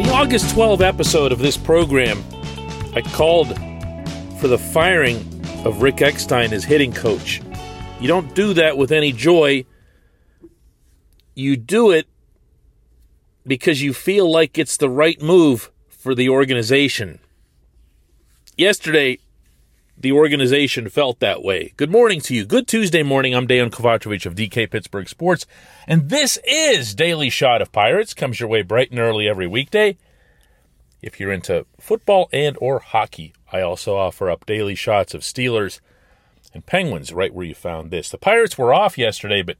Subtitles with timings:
[0.00, 2.24] The August 12 episode of this program,
[2.94, 3.48] I called
[4.40, 5.18] for the firing
[5.66, 7.42] of Rick Eckstein as hitting coach.
[8.00, 9.66] You don't do that with any joy.
[11.34, 12.08] You do it
[13.46, 17.18] because you feel like it's the right move for the organization.
[18.56, 19.18] Yesterday,
[20.00, 21.74] the organization felt that way.
[21.76, 22.46] Good morning to you.
[22.46, 23.34] Good Tuesday morning.
[23.34, 25.46] I'm Dan Kovacevic of DK Pittsburgh Sports,
[25.86, 28.14] and this is Daily Shot of Pirates.
[28.14, 29.98] Comes your way bright and early every weekday.
[31.02, 35.80] If you're into football and or hockey, I also offer up daily shots of Steelers
[36.54, 38.08] and Penguins right where you found this.
[38.08, 39.58] The Pirates were off yesterday, but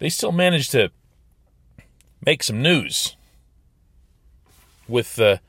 [0.00, 0.90] they still managed to
[2.24, 3.16] make some news
[4.86, 5.40] with the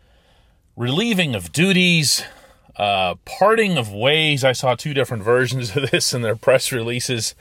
[0.78, 2.24] relieving of duties,
[2.80, 4.46] uh, parting of ways.
[4.46, 7.36] I saw two different versions of this in their press releases.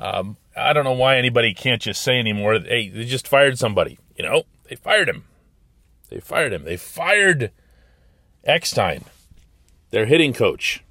[0.00, 2.58] Um, I don't know why anybody can't just say anymore.
[2.58, 3.98] Hey, they just fired somebody.
[4.16, 5.24] You know, they fired him.
[6.10, 6.64] They fired him.
[6.64, 7.52] They fired
[8.42, 9.04] Eckstein,
[9.90, 10.82] their hitting coach.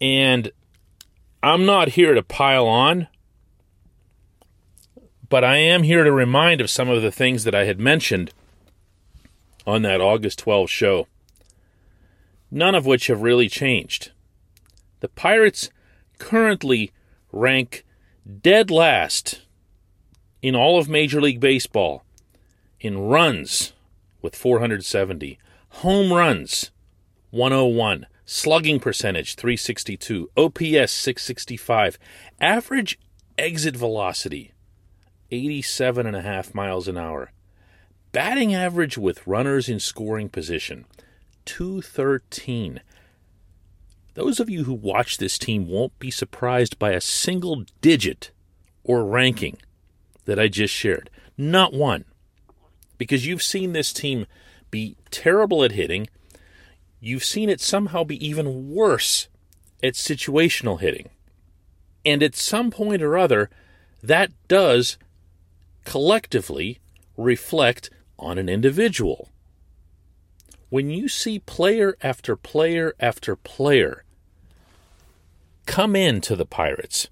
[0.00, 0.50] And
[1.42, 3.08] I'm not here to pile on,
[5.28, 8.32] but I am here to remind of some of the things that I had mentioned
[9.66, 11.06] on that August 12 show
[12.50, 14.12] none of which have really changed.
[15.00, 15.70] The Pirates
[16.18, 16.92] currently
[17.32, 17.84] rank
[18.42, 19.42] dead last
[20.42, 22.04] in all of Major League Baseball
[22.80, 23.72] in runs
[24.22, 25.38] with 470,
[25.68, 26.70] home runs
[27.30, 31.98] 101, slugging percentage 362, OPS 665,
[32.40, 32.98] average
[33.36, 34.52] exit velocity
[35.30, 37.32] 87 and a half miles an hour,
[38.12, 40.86] batting average with runners in scoring position
[41.48, 42.82] 213.
[44.12, 48.32] Those of you who watch this team won't be surprised by a single digit
[48.84, 49.56] or ranking
[50.26, 51.08] that I just shared.
[51.38, 52.04] Not one.
[52.98, 54.26] Because you've seen this team
[54.70, 56.08] be terrible at hitting.
[57.00, 59.28] You've seen it somehow be even worse
[59.82, 61.08] at situational hitting.
[62.04, 63.48] And at some point or other,
[64.02, 64.98] that does
[65.86, 66.78] collectively
[67.16, 67.88] reflect
[68.18, 69.30] on an individual
[70.70, 74.04] when you see player after player after player
[75.66, 77.08] come in to the Pirates,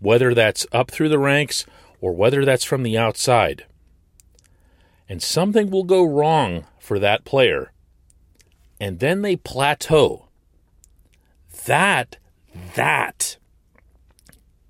[0.00, 1.64] whether that's up through the ranks
[2.00, 3.66] or whether that's from the outside,
[5.08, 7.72] and something will go wrong for that player,
[8.80, 10.28] and then they plateau,
[11.66, 12.18] that,
[12.74, 13.36] that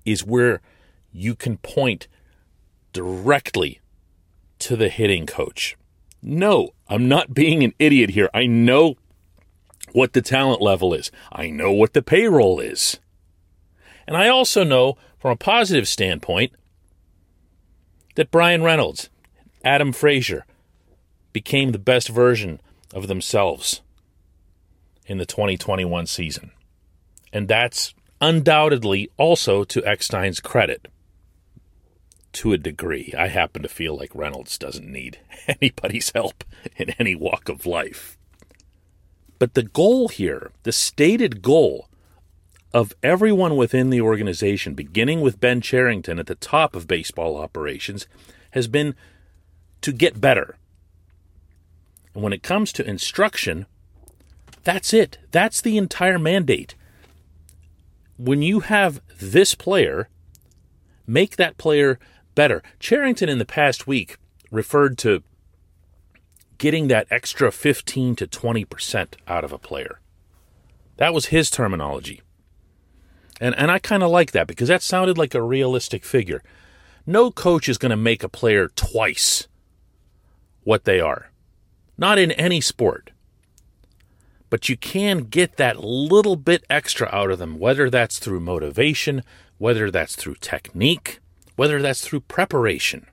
[0.05, 0.61] is where
[1.11, 2.07] you can point
[2.93, 3.79] directly
[4.57, 5.77] to the hitting coach.
[6.21, 8.29] No, I'm not being an idiot here.
[8.33, 8.95] I know
[9.91, 12.99] what the talent level is, I know what the payroll is.
[14.07, 16.51] And I also know, from a positive standpoint,
[18.15, 19.09] that Bryan Reynolds,
[19.63, 20.45] Adam Frazier,
[21.31, 22.59] became the best version
[22.93, 23.81] of themselves
[25.05, 26.51] in the 2021 season.
[27.31, 30.87] And that's undoubtedly also to Eckstein's credit
[32.39, 33.13] to a degree.
[33.17, 35.19] I happen to feel like Reynolds doesn't need
[35.61, 36.45] anybody's help
[36.77, 38.17] in any walk of life.
[39.39, 41.89] But the goal here, the stated goal
[42.73, 48.07] of everyone within the organization, beginning with Ben Cherington at the top of baseball operations,
[48.51, 48.95] has been
[49.81, 50.55] to get better.
[52.13, 53.65] And when it comes to instruction,
[54.63, 55.17] that's it.
[55.31, 56.75] That's the entire mandate.
[58.17, 60.07] When you have this player,
[61.05, 61.99] make that player
[62.39, 62.63] better.
[62.79, 64.15] Cherington in the past week
[64.49, 65.23] referred to
[66.57, 69.99] getting that extra 15 to 20% out of a player.
[70.95, 72.21] That was his terminology.
[73.41, 76.41] And, and I kind of like that because that sounded like a realistic figure.
[77.05, 79.49] No coach is going to make a player twice
[80.63, 81.31] what they are,
[81.97, 83.11] not in any sport.
[84.49, 89.23] But you can get that little bit extra out of them, whether that's through motivation,
[89.57, 91.19] whether that's through technique,
[91.59, 93.05] whether that's through preparation.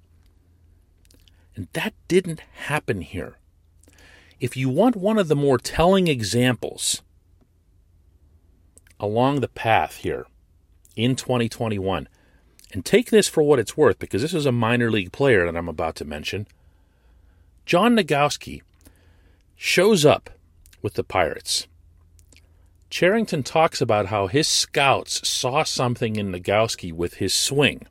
[1.57, 2.39] And that didn't
[2.69, 3.39] happen here.
[4.39, 7.03] If you want one of the more telling examples
[9.01, 10.27] along the path here
[10.95, 12.07] in 2021,
[12.73, 15.57] and take this for what it's worth because this is a minor league player that
[15.57, 16.47] I'm about to mention.
[17.65, 18.63] John Nogowski
[19.57, 20.31] shows up
[20.83, 21.67] with the Pirates.
[22.91, 27.89] Cherington talks about how his scouts saw something in Nogowski with his swing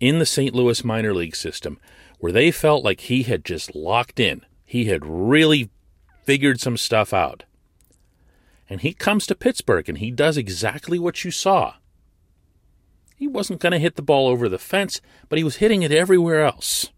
[0.00, 0.54] in the St.
[0.54, 1.78] Louis minor league system
[2.18, 4.44] where they felt like he had just locked in.
[4.64, 5.70] He had really
[6.24, 7.44] figured some stuff out.
[8.68, 11.74] And he comes to Pittsburgh and he does exactly what you saw.
[13.16, 15.92] He wasn't going to hit the ball over the fence, but he was hitting it
[15.92, 16.90] everywhere else.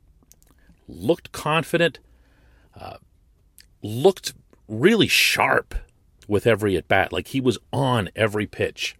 [0.86, 1.98] looked confident,
[2.78, 2.98] uh,
[3.82, 4.34] looked
[4.68, 5.74] really sharp
[6.28, 8.96] with every at bat, like he was on every pitch.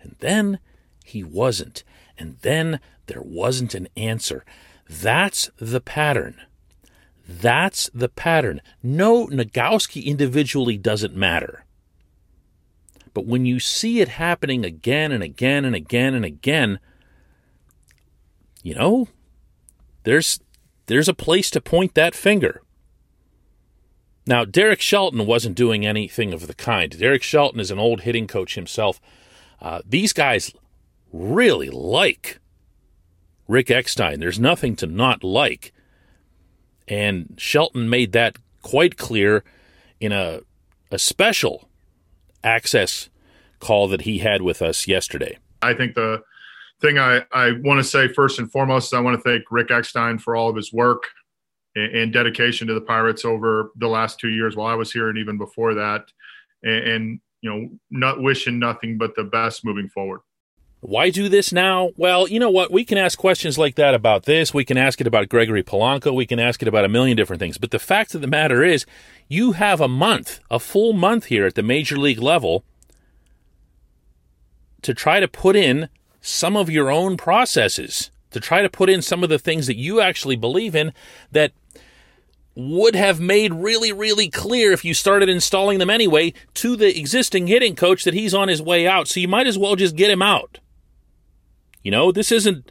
[0.00, 0.58] And then
[1.04, 1.84] he wasn't.
[2.18, 4.44] And then there wasn't an answer.
[4.88, 6.40] That's the pattern.
[7.26, 8.60] That's the pattern.
[8.82, 11.64] No, Nogowski individually doesn't matter.
[13.14, 16.78] But when you see it happening again and again and again and again,
[18.62, 19.08] you know,
[20.04, 20.40] there's
[20.86, 22.62] there's a place to point that finger.
[24.26, 26.96] Now, Derek Shelton wasn't doing anything of the kind.
[26.96, 29.00] Derek Shelton is an old hitting coach himself.
[29.60, 30.52] Uh, these guys
[31.12, 32.40] really like
[33.48, 34.20] Rick Eckstein.
[34.20, 35.72] There's nothing to not like.
[36.88, 39.44] And Shelton made that quite clear
[40.00, 40.40] in a,
[40.90, 41.68] a special
[42.42, 43.08] access
[43.60, 45.38] call that he had with us yesterday.
[45.62, 46.22] I think the
[46.80, 49.70] thing I, I want to say first and foremost, is I want to thank Rick
[49.70, 51.04] Eckstein for all of his work
[51.76, 55.08] and, and dedication to the Pirates over the last two years while I was here
[55.08, 56.04] and even before that.
[56.64, 60.20] And, and you know, not wishing nothing but the best moving forward.
[60.84, 61.90] Why do this now?
[61.96, 62.72] Well, you know what?
[62.72, 64.52] We can ask questions like that about this.
[64.52, 66.12] We can ask it about Gregory Polanco.
[66.12, 67.56] We can ask it about a million different things.
[67.56, 68.84] But the fact of the matter is,
[69.28, 72.64] you have a month, a full month here at the major league level
[74.82, 75.88] to try to put in
[76.20, 79.76] some of your own processes, to try to put in some of the things that
[79.76, 80.92] you actually believe in
[81.30, 81.52] that
[82.56, 87.46] would have made really, really clear if you started installing them anyway to the existing
[87.46, 89.06] hitting coach that he's on his way out.
[89.06, 90.58] So you might as well just get him out.
[91.82, 92.70] You know, this isn't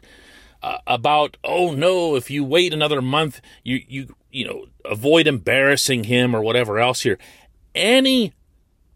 [0.62, 6.04] uh, about oh no, if you wait another month, you you you know avoid embarrassing
[6.04, 7.18] him or whatever else here.
[7.74, 8.32] Any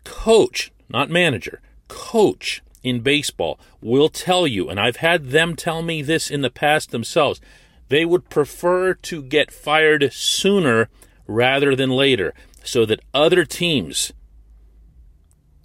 [0.04, 6.02] coach, not manager, coach in baseball will tell you, and I've had them tell me
[6.02, 7.40] this in the past themselves.
[7.88, 10.88] They would prefer to get fired sooner
[11.26, 12.34] rather than later
[12.64, 14.12] so that other teams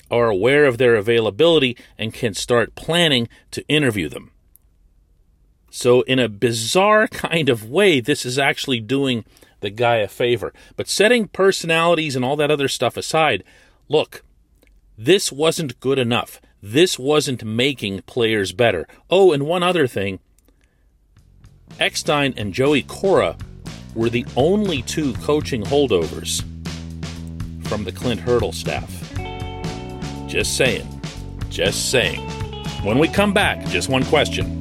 [0.09, 4.31] are aware of their availability and can start planning to interview them.
[5.73, 9.23] So, in a bizarre kind of way, this is actually doing
[9.61, 10.53] the guy a favor.
[10.75, 13.43] But setting personalities and all that other stuff aside,
[13.87, 14.23] look,
[14.97, 16.41] this wasn't good enough.
[16.61, 18.85] This wasn't making players better.
[19.09, 20.19] Oh, and one other thing
[21.79, 23.37] Eckstein and Joey Cora
[23.95, 26.43] were the only two coaching holdovers
[27.65, 28.91] from the Clint Hurdle staff.
[30.27, 30.87] Just saying.
[31.49, 32.19] Just saying.
[32.83, 34.60] When we come back, just one question.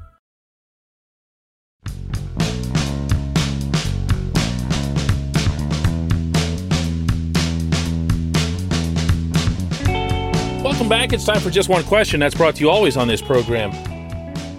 [10.81, 11.13] Welcome back.
[11.13, 12.19] It's time for just one question.
[12.19, 13.69] That's brought to you always on this program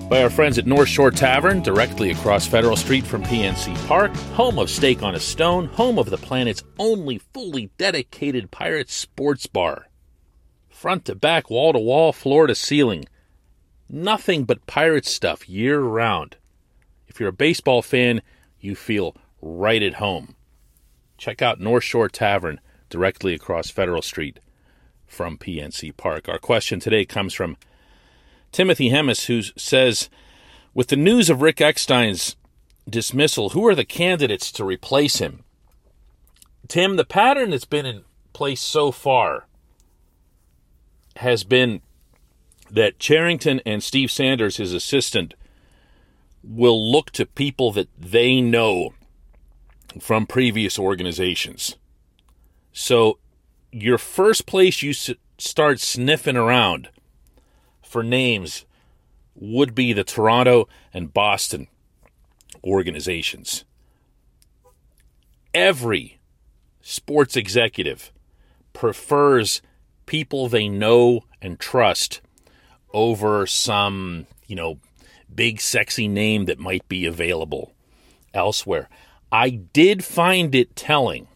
[0.09, 4.57] by our friends at North Shore Tavern, directly across Federal Street from PNC Park, home
[4.61, 9.88] of Steak on a Stone, home of the planet's only fully dedicated pirate sports bar.
[10.69, 13.07] Front to back, wall to wall, floor to ceiling.
[13.88, 16.37] Nothing but pirate stuff year round.
[17.09, 18.23] If you're a baseball fan,
[18.61, 20.37] you feel right at home.
[21.19, 22.61] Check out North Shore Tavern,
[22.91, 24.38] directly across Federal Street
[25.12, 26.28] from PNC Park.
[26.28, 27.57] Our question today comes from
[28.50, 30.09] Timothy Hemis, who says,
[30.75, 32.35] With the news of Rick Eckstein's
[32.88, 35.45] dismissal, who are the candidates to replace him?
[36.66, 39.47] Tim, the pattern that's been in place so far
[41.16, 41.83] has been
[42.71, 45.35] that Cherington and Steve Sanders, his assistant,
[46.42, 48.95] will look to people that they know
[50.00, 51.76] from previous organizations.
[52.73, 53.19] So
[53.73, 54.93] your first place you
[55.38, 56.91] start sniffing around
[57.83, 58.64] for names
[59.35, 61.69] would be the Toronto and Boston
[62.62, 63.64] organizations.
[65.55, 66.21] Every
[66.83, 68.12] sports executive
[68.73, 69.62] prefers
[70.07, 72.21] people they know and trust
[72.93, 74.79] over some, you know,
[75.35, 77.73] big sexy name that might be available
[78.35, 78.88] elsewhere.
[79.31, 81.26] I did find it telling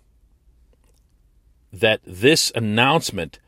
[1.81, 3.39] that this announcement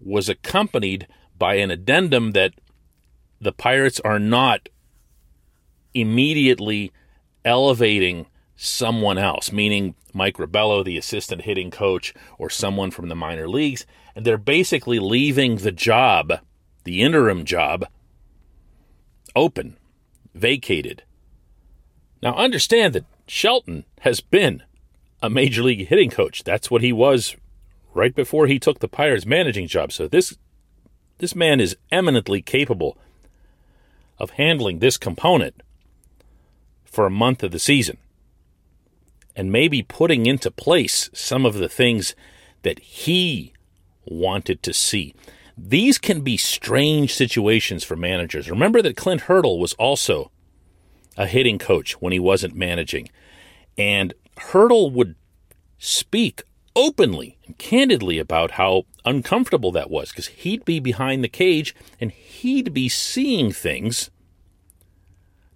[0.00, 1.06] was accompanied
[1.38, 2.54] by an addendum that
[3.40, 4.68] the Pirates are not
[5.94, 6.92] immediately
[7.44, 8.26] elevating
[8.56, 13.86] someone else, meaning Mike Rabelo, the assistant hitting coach, or someone from the minor leagues,
[14.14, 16.40] and they're basically leaving the job,
[16.84, 17.86] the interim job,
[19.34, 19.76] open,
[20.34, 21.02] vacated.
[22.22, 24.62] Now, understand that Shelton has been
[25.22, 26.44] a major league hitting coach.
[26.44, 27.36] That's what he was
[27.94, 29.92] right before he took the Pirates managing job.
[29.92, 30.36] So this
[31.18, 32.96] this man is eminently capable
[34.18, 35.62] of handling this component
[36.84, 37.98] for a month of the season
[39.36, 42.14] and maybe putting into place some of the things
[42.62, 43.52] that he
[44.04, 45.14] wanted to see.
[45.56, 48.50] These can be strange situations for managers.
[48.50, 50.30] Remember that Clint Hurdle was also
[51.16, 53.10] a hitting coach when he wasn't managing.
[53.76, 55.16] And Hurdle would
[55.78, 56.42] speak
[56.80, 62.10] openly and candidly about how uncomfortable that was because he'd be behind the cage and
[62.10, 64.10] he'd be seeing things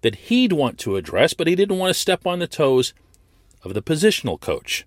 [0.01, 2.93] that he'd want to address, but he didn't want to step on the toes
[3.63, 4.85] of the positional coach.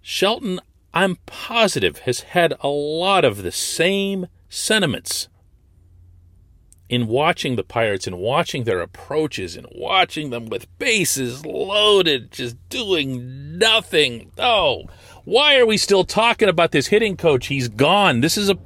[0.00, 0.58] Shelton,
[0.94, 5.28] I'm positive, has had a lot of the same sentiments
[6.92, 12.54] in watching the Pirates and watching their approaches and watching them with bases loaded, just
[12.68, 14.30] doing nothing.
[14.36, 14.84] Oh,
[15.24, 17.46] why are we still talking about this hitting coach?
[17.46, 18.20] He's gone.
[18.20, 18.58] This is a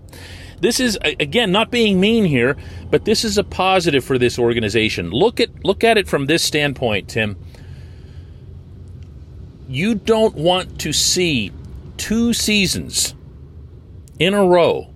[0.61, 2.57] this is again not being mean here,
[2.91, 5.11] but this is a positive for this organization.
[5.13, 7.37] Look at look at it from this standpoint, Tim.
[9.69, 11.53] You don't want to see
[11.97, 13.15] two seasons
[14.19, 14.93] in a row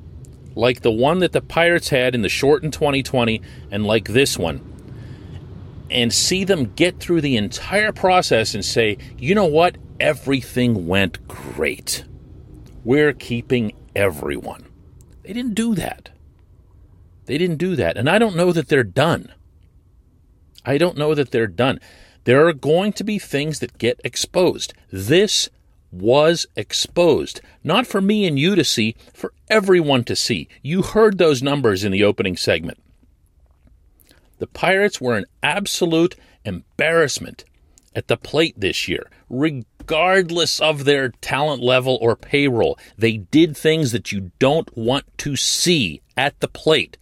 [0.61, 3.41] like the one that the Pirates had in the short in 2020
[3.71, 4.61] and like this one,
[5.91, 9.79] and see them get through the entire process and say, you know what?
[9.99, 12.05] Everything went great.
[12.85, 14.67] We're keeping everyone.
[15.23, 16.11] They didn't do that.
[17.25, 17.97] They didn't do that.
[17.97, 19.33] And I don't know that they're done.
[20.65, 21.81] I don't know that they're done.
[22.25, 24.75] There are going to be things that get exposed.
[24.93, 25.49] This
[25.93, 27.41] was exposed.
[27.65, 30.49] Not for me and you to see, for everyone to see.
[30.63, 32.79] You heard those numbers in the opening segment.
[34.39, 37.45] The Pirates were an absolute embarrassment
[37.95, 42.79] at the plate this year, regardless of their talent level or payroll.
[42.97, 46.97] They did things that you don't want to see at the plate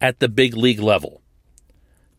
[0.00, 1.22] at the big league level.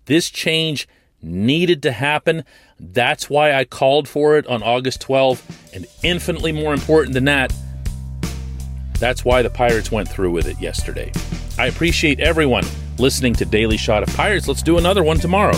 [0.06, 0.88] This change
[1.24, 2.44] needed to happen.
[2.80, 5.72] That's why I called for it on August 12.
[5.74, 7.54] And infinitely more important than that,
[9.00, 11.12] that's why the Pirates went through with it yesterday.
[11.58, 12.66] I appreciate everyone
[12.98, 14.48] listening to Daily Shot of Pirates.
[14.48, 15.58] Let's do another one tomorrow.